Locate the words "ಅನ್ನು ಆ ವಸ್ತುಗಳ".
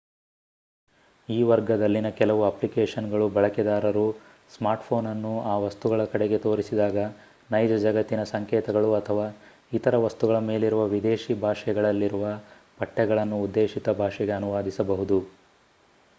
5.07-6.05